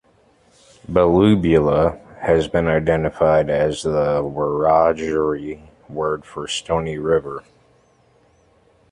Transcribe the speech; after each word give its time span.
"Belubula" 0.91 1.99
has 2.21 2.47
been 2.47 2.67
identified 2.67 3.51
as 3.51 3.83
the 3.83 4.23
Wiradjuri 4.23 5.61
word 5.89 6.25
for 6.25 6.47
"stony 6.47 6.97
river". 6.97 7.43